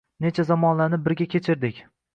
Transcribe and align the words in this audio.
Necha 0.27 0.45
zamonlarni 0.51 1.01
birga 1.09 1.31
kechirdik 1.37 1.85